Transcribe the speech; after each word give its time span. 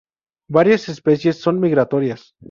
Varias 0.49 0.89
especies 0.89 1.37
son 1.39 1.59
migratorias. 1.59 2.33